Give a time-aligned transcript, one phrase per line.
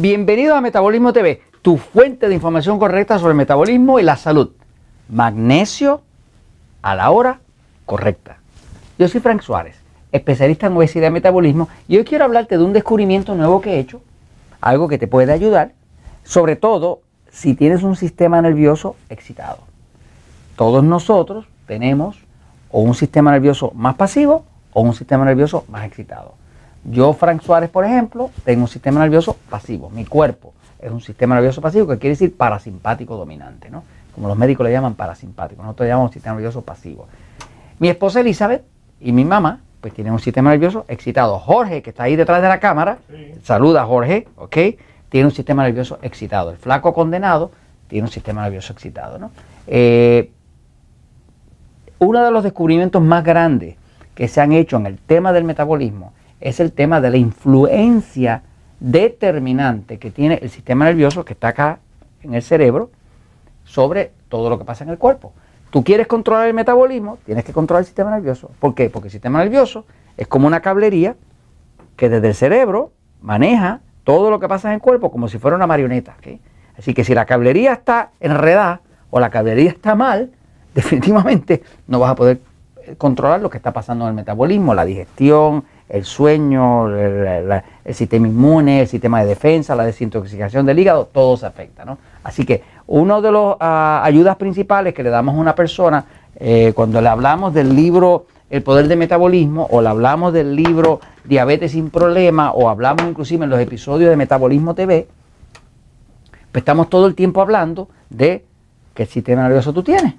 [0.00, 4.52] Bienvenido a Metabolismo TV, tu fuente de información correcta sobre el metabolismo y la salud.
[5.10, 6.00] Magnesio
[6.80, 7.40] a la hora
[7.84, 8.38] correcta.
[8.98, 9.76] Yo soy Frank Suárez,
[10.10, 13.78] especialista en obesidad y metabolismo, y hoy quiero hablarte de un descubrimiento nuevo que he
[13.78, 14.00] hecho,
[14.62, 15.72] algo que te puede ayudar,
[16.24, 19.58] sobre todo si tienes un sistema nervioso excitado.
[20.56, 22.16] Todos nosotros tenemos
[22.70, 26.39] o un sistema nervioso más pasivo o un sistema nervioso más excitado.
[26.84, 29.90] Yo, Frank Suárez, por ejemplo, tengo un sistema nervioso pasivo.
[29.90, 33.84] Mi cuerpo es un sistema nervioso pasivo que quiere decir parasimpático dominante, ¿no?
[34.14, 37.06] Como los médicos le llaman parasimpático, nosotros le llamamos sistema nervioso pasivo.
[37.78, 38.64] Mi esposa Elizabeth
[39.00, 41.38] y mi mamá, pues tienen un sistema nervioso excitado.
[41.38, 42.98] Jorge, que está ahí detrás de la cámara,
[43.42, 44.56] saluda Jorge, ¿ok?
[45.10, 46.50] Tiene un sistema nervioso excitado.
[46.50, 47.50] El flaco condenado
[47.88, 49.30] tiene un sistema nervioso excitado, ¿no?
[49.66, 50.30] Eh,
[51.98, 53.76] uno de los descubrimientos más grandes
[54.14, 58.42] que se han hecho en el tema del metabolismo es el tema de la influencia
[58.80, 61.80] determinante que tiene el sistema nervioso que está acá
[62.22, 62.90] en el cerebro
[63.64, 65.32] sobre todo lo que pasa en el cuerpo.
[65.70, 68.50] Tú quieres controlar el metabolismo, tienes que controlar el sistema nervioso.
[68.58, 68.90] ¿Por qué?
[68.90, 69.84] Porque el sistema nervioso
[70.16, 71.14] es como una cablería
[71.96, 75.56] que desde el cerebro maneja todo lo que pasa en el cuerpo como si fuera
[75.56, 76.16] una marioneta.
[76.76, 78.80] Así que si la cablería está enredada
[79.10, 80.32] o la cablería está mal,
[80.74, 82.40] definitivamente no vas a poder
[82.98, 88.82] controlar lo que está pasando en el metabolismo, la digestión, el sueño, el, sistema inmune,
[88.82, 91.84] el sistema de defensa, la desintoxicación del hígado, todo se afecta.
[91.84, 91.98] ¿no?
[92.22, 96.04] Así que una de las ah, ayudas principales que le damos a una persona
[96.36, 101.00] eh, cuando le hablamos del libro El poder del metabolismo o le hablamos del libro
[101.24, 105.08] Diabetes sin problema o hablamos inclusive en los episodios de Metabolismo TV,
[106.52, 108.44] pues estamos todo el tiempo hablando de
[108.94, 110.14] qué sistema nervioso tú tienes.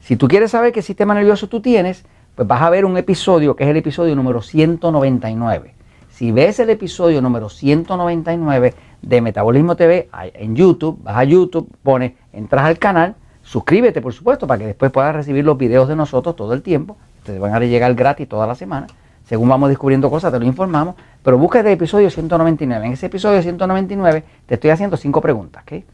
[0.00, 3.54] Si tú quieres saber qué sistema nervioso tú tienes, pues vas a ver un episodio
[3.54, 5.74] que es el episodio número 199.
[6.10, 12.12] Si ves el episodio número 199 de Metabolismo TV en YouTube, vas a YouTube, pones,
[12.32, 16.36] entras al canal, suscríbete por supuesto para que después puedas recibir los videos de nosotros
[16.36, 16.96] todo el tiempo.
[17.24, 18.86] Te van a llegar gratis toda la semana.
[19.24, 20.94] Según vamos descubriendo cosas, te lo informamos.
[21.22, 22.86] Pero busca el episodio 199.
[22.86, 25.62] En ese episodio 199 te estoy haciendo cinco preguntas.
[25.62, 25.84] ¿okay?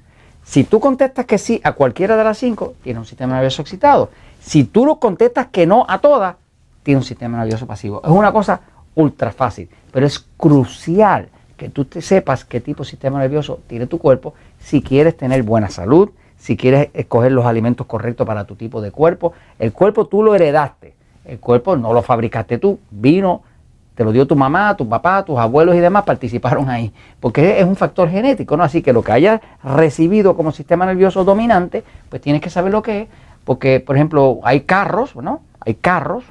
[0.42, 4.10] Si tú contestas que sí a cualquiera de las cinco, tienes un sistema nervioso excitado.
[4.48, 6.36] Si tú lo contestas que no a todas,
[6.82, 8.00] tienes un sistema nervioso pasivo.
[8.02, 8.62] Es una cosa
[8.94, 11.28] ultra fácil, pero es crucial
[11.58, 15.42] que tú te sepas qué tipo de sistema nervioso tiene tu cuerpo si quieres tener
[15.42, 19.34] buena salud, si quieres escoger los alimentos correctos para tu tipo de cuerpo.
[19.58, 20.94] El cuerpo tú lo heredaste,
[21.26, 23.42] el cuerpo no lo fabricaste tú, vino
[23.98, 27.66] te lo dio tu mamá, tu papá, tus abuelos y demás participaron ahí, porque es
[27.66, 28.62] un factor genético, ¿no?
[28.62, 32.80] Así que lo que hayas recibido como sistema nervioso dominante, pues tienes que saber lo
[32.80, 33.08] que es,
[33.48, 35.40] porque, por ejemplo, hay carros, ¿no?
[35.60, 36.22] Hay carros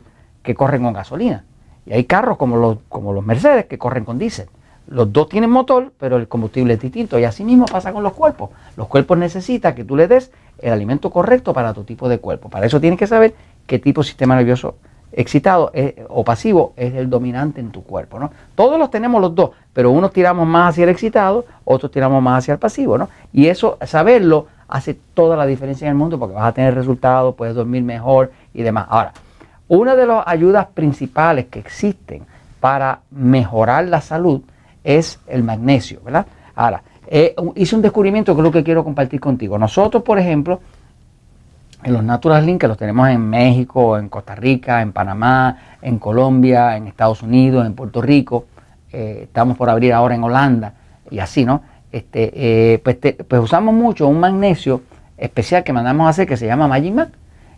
[0.44, 1.46] que corren con gasolina,
[1.88, 4.46] y hay carros como los, como los Mercedes que corren con diésel.
[4.86, 7.18] Los dos tienen motor, pero el combustible es distinto.
[7.18, 8.52] Y así mismo pasa con los cuerpos.
[8.76, 12.50] Los cuerpos necesitan que tú le des el alimento correcto para tu tipo de cuerpo.
[12.50, 13.34] Para eso tienes que saber
[13.66, 14.76] qué tipo de sistema nervioso
[15.12, 15.72] excitado
[16.10, 18.30] o pasivo es el dominante en tu cuerpo, ¿no?
[18.54, 22.44] Todos los tenemos los dos, pero unos tiramos más hacia el excitado, otros tiramos más
[22.44, 23.10] hacia el pasivo, ¿no?
[23.34, 27.36] Y eso, saberlo, hace toda la diferencia en el mundo porque vas a tener resultados,
[27.36, 28.88] puedes dormir mejor y demás.
[28.90, 29.14] Ahora,
[29.68, 32.24] una de las ayudas principales que existen
[32.60, 34.42] para mejorar la salud
[34.84, 36.26] es el magnesio, ¿verdad?
[36.56, 39.58] Ahora, eh, hice un descubrimiento que es lo que quiero compartir contigo.
[39.58, 40.60] Nosotros, por ejemplo,
[41.84, 46.00] en los Natural Link, que los tenemos en México, en Costa Rica, en Panamá, en
[46.00, 48.46] Colombia, en Estados Unidos, en Puerto Rico,
[48.92, 50.74] eh, estamos por abrir ahora en Holanda
[51.10, 51.62] y así, ¿no?
[51.92, 54.82] Este, eh, pues, pues, usamos mucho un magnesio
[55.18, 57.10] especial que mandamos a hacer que se llama Magic Mag.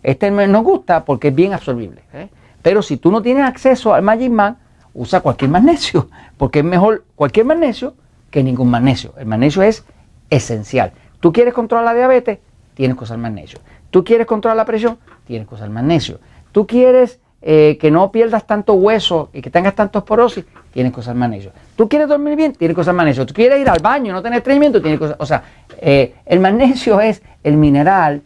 [0.03, 2.01] Este nos gusta porque es bien absorbible.
[2.13, 2.29] ¿eh?
[2.61, 4.55] Pero si tú no tienes acceso al Magic Mag,
[4.93, 7.95] usa cualquier magnesio, porque es mejor cualquier magnesio
[8.31, 9.13] que ningún magnesio.
[9.17, 9.83] El magnesio es
[10.29, 10.93] esencial.
[11.19, 12.39] ¿Tú quieres controlar la diabetes?
[12.75, 13.59] Tienes que usar magnesio.
[13.89, 16.19] Tú quieres controlar la presión, tienes que usar magnesio.
[16.51, 20.99] Tú quieres eh, que no pierdas tanto hueso y que tengas tanto esporosis, tienes que
[20.99, 21.51] usar magnesio.
[21.75, 23.25] Tú quieres dormir bien, tienes que usar magnesio.
[23.25, 25.15] Tú quieres ir al baño no tener estreñimiento, tienes usar.
[25.19, 25.43] O sea,
[25.79, 28.21] eh, el magnesio es el mineral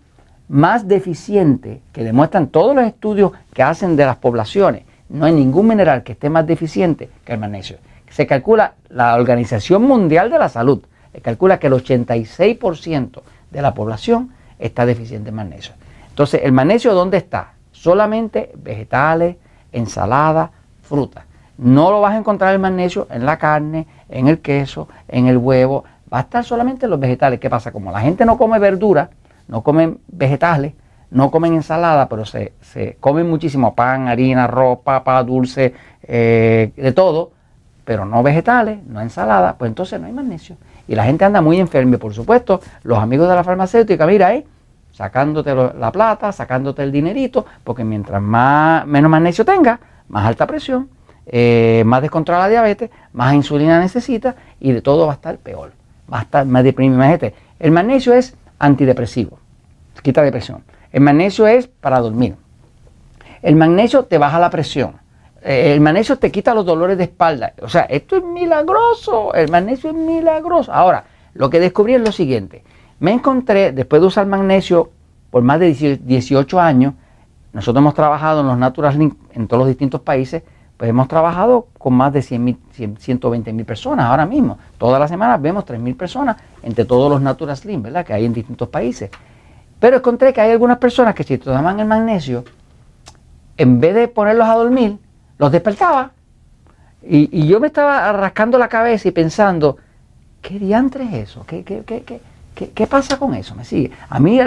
[0.49, 4.83] más deficiente que demuestran todos los estudios que hacen de las poblaciones.
[5.09, 7.77] No hay ningún mineral que esté más deficiente que el magnesio.
[8.09, 10.83] Se calcula, la Organización Mundial de la Salud
[11.21, 15.73] calcula que el 86% de la población está deficiente en magnesio.
[16.09, 17.53] Entonces, ¿el magnesio dónde está?
[17.71, 19.37] Solamente vegetales,
[19.71, 20.49] ensaladas,
[20.81, 21.25] frutas.
[21.57, 25.38] No lo vas a encontrar el magnesio en la carne, en el queso, en el
[25.38, 25.83] huevo.
[26.11, 27.39] Va a estar solamente en los vegetales.
[27.39, 27.71] ¿Qué pasa?
[27.71, 29.09] Como la gente no come verdura,
[29.47, 30.73] no come vegetales,
[31.11, 36.91] no comen ensalada, pero se, se comen muchísimo pan, harina, arroz, papa, dulce, eh, de
[36.91, 37.31] todo,
[37.85, 40.57] pero no vegetales, no ensalada, pues entonces no hay magnesio.
[40.88, 41.97] Y la gente anda muy enferma.
[41.97, 44.45] Por supuesto, los amigos de la farmacéutica, mira ahí,
[44.91, 50.89] sacándote la plata, sacándote el dinerito, porque mientras más, menos magnesio tenga, más alta presión,
[51.25, 55.71] eh, más descontrolada diabetes, más insulina necesita y de todo va a estar peor.
[56.11, 56.95] Va a estar más deprimido.
[56.95, 59.39] Imagínate, el magnesio es antidepresivo,
[60.01, 60.63] quita depresión.
[60.91, 62.35] El magnesio es para dormir.
[63.41, 64.95] El magnesio te baja la presión.
[65.41, 67.53] Eh, el magnesio te quita los dolores de espalda.
[67.61, 69.33] O sea, esto es milagroso.
[69.33, 70.71] El magnesio es milagroso.
[70.71, 72.63] Ahora, lo que descubrí es lo siguiente.
[72.99, 74.91] Me encontré, después de usar magnesio
[75.29, 76.93] por más de 18 años,
[77.51, 78.97] nosotros hemos trabajado en los Natural
[79.33, 80.43] en todos los distintos países,
[80.83, 82.57] pues hemos trabajado con más de 100,
[83.00, 84.57] 120 mil personas ahora mismo.
[84.77, 88.06] Todas las semanas vemos 3 mil personas entre todos los Natural Slim, ¿verdad?
[88.06, 89.09] Que hay en distintos países.
[89.80, 92.44] Pero encontré que hay algunas personas que si tomaban el magnesio,
[93.56, 94.97] en vez de ponerlos a dormir,
[95.38, 96.12] los despertaba.
[97.01, 99.77] Y, yo me estaba rascando la cabeza y pensando,
[100.41, 101.45] ¿qué diantre es eso?
[101.47, 103.56] ¿Qué, qué, qué, qué pasa con eso?
[103.56, 103.91] ¿Me sigue?
[104.09, 104.38] A mí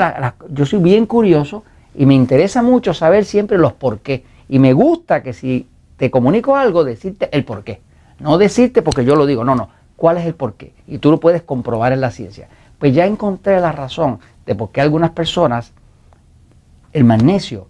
[0.50, 4.22] yo soy bien curioso y me interesa mucho saber siempre los por qué.
[4.50, 7.80] Y me gusta que si te comunico algo, decirte el por qué.
[8.18, 9.70] No decirte porque yo lo digo, no, no.
[9.96, 10.74] ¿Cuál es el por qué?
[10.86, 12.48] Y tú lo puedes comprobar en la ciencia.
[12.78, 15.72] Pues ya encontré la razón de por qué algunas personas
[16.92, 17.68] el magnesio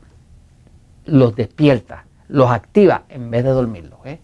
[1.04, 4.00] los despierta, los activa en vez de dormirlos.
[4.04, 4.18] ¿eh?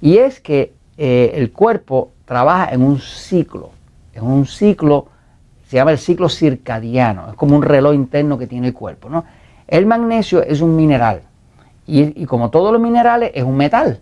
[0.00, 3.70] Y es que eh, el cuerpo trabaja en un ciclo,
[4.14, 5.08] en un ciclo,
[5.66, 9.08] se llama el ciclo circadiano, es como un reloj interno que tiene el cuerpo.
[9.08, 9.24] ¿no?
[9.66, 11.22] El magnesio es un mineral
[11.88, 14.00] y, como todos los minerales es un metal.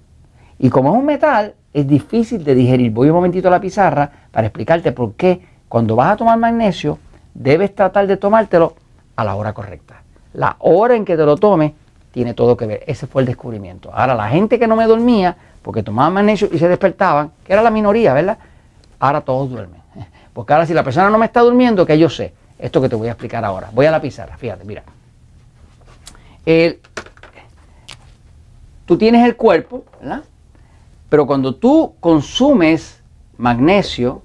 [0.58, 2.90] Y como es un metal, es difícil de digerir.
[2.90, 6.98] Voy un momentito a la pizarra para explicarte por qué cuando vas a tomar magnesio
[7.32, 8.74] debes tratar de tomártelo
[9.14, 10.02] a la hora correcta.
[10.32, 11.72] La hora en que te lo tomes
[12.10, 12.82] tiene todo que ver.
[12.88, 13.90] Ese fue el descubrimiento.
[13.94, 17.62] Ahora, la gente que no me dormía, porque tomaban magnesio y se despertaban, que era
[17.62, 18.38] la minoría, ¿verdad?
[18.98, 19.80] Ahora todos duermen.
[20.32, 22.96] Porque ahora si la persona no me está durmiendo, que yo sé, esto que te
[22.96, 23.70] voy a explicar ahora.
[23.72, 24.82] Voy a la pizarra, fíjate, mira.
[28.86, 30.24] Tú tienes el cuerpo, ¿verdad?
[31.08, 33.02] Pero cuando tú consumes
[33.36, 34.22] magnesio,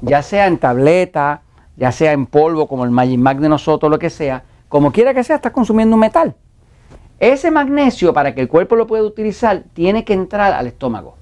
[0.00, 1.42] ya sea en tableta,
[1.76, 5.14] ya sea en polvo como el Magic Mag de nosotros, lo que sea, como quiera
[5.14, 6.34] que sea, estás consumiendo un metal.
[7.20, 11.16] Ese magnesio, para que el cuerpo lo pueda utilizar, tiene que entrar al estómago.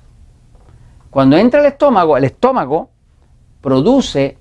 [1.11, 2.91] Cuando entra al estómago, el estómago
[3.62, 4.38] produce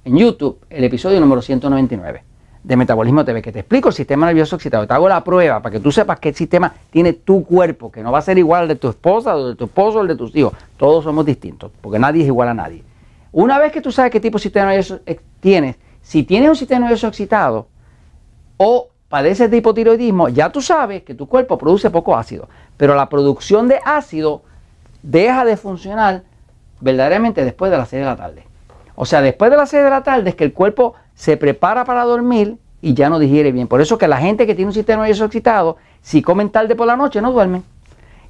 [0.05, 2.32] en YouTube el episodio número 199
[2.63, 5.73] de Metabolismo TV, que te explico el sistema nervioso excitado, te hago la prueba para
[5.73, 8.69] que tú sepas qué sistema tiene tu cuerpo, que no va a ser igual al
[8.69, 10.53] de tu esposa, o de tu esposo, o el de tus hijos.
[10.77, 12.85] Todos somos distintos, porque nadie es igual a nadie.
[13.33, 15.01] Una vez que tú sabes qué tipo de sistema nervioso
[15.41, 17.67] tienes, si tienes un sistema nervioso excitado
[18.59, 23.09] o padeces de hipotiroidismo, ya tú sabes que tu cuerpo produce poco ácido, pero la
[23.09, 24.43] producción de ácido
[25.03, 26.23] deja de funcionar
[26.81, 28.45] verdaderamente después de las 6 de la tarde.
[28.95, 31.85] O sea, después de las 6 de la tarde es que el cuerpo se prepara
[31.85, 33.69] para dormir y ya no digiere bien.
[33.69, 36.87] Por eso que la gente que tiene un sistema nervioso excitado, si comen tarde por
[36.87, 37.63] la noche, no duermen.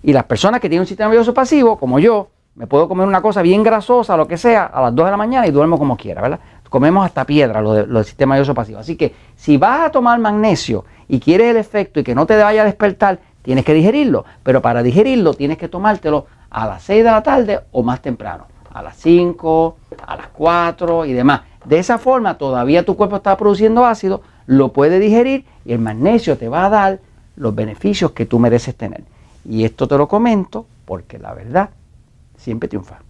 [0.02, 3.22] Y las personas que tienen un sistema nervioso pasivo, como yo, me puedo comer una
[3.22, 5.96] cosa bien grasosa, lo que sea, a las 2 de la mañana y duermo como
[5.96, 6.40] quiera, ¿verdad?
[6.68, 8.78] Comemos hasta piedra, lo, del sistema nervioso pasivo.
[8.78, 12.36] Así que si vas a tomar magnesio y quieres el efecto y que no te
[12.36, 14.24] vaya a despertar, tienes que digerirlo.
[14.42, 18.46] Pero para digerirlo tienes que tomártelo a las 6 de la tarde o más temprano,
[18.72, 21.42] a las 5, a las 4 y demás.
[21.64, 26.36] De esa forma todavía tu cuerpo está produciendo ácido, lo puede digerir y el magnesio
[26.36, 27.00] te va a dar
[27.36, 29.04] los beneficios que tú mereces tener.
[29.44, 31.70] Y esto te lo comento porque la verdad
[32.36, 33.00] siempre triunfa.